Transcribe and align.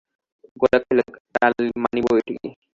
গোরা 0.59 0.77
কহিল, 0.81 0.99
মানি 1.83 1.99
বৈকি। 2.05 2.35